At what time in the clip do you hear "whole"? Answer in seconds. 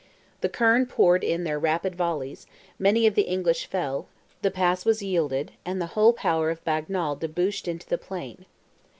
5.93-6.11